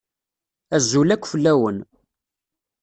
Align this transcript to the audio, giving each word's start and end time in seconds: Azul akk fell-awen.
Azul 0.75 1.09
akk 1.15 1.25
fell-awen. 1.31 1.77